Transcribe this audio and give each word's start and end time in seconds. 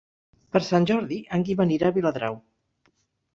Per 0.55 0.61
Sant 0.67 0.87
Jordi 0.91 1.19
en 1.37 1.45
Guim 1.51 1.61
anirà 1.67 1.93
a 1.93 1.97
Viladrau. 1.99 2.41